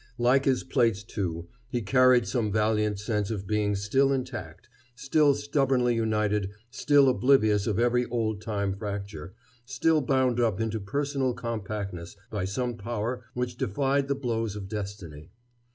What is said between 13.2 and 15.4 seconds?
which defied the blows of destiny.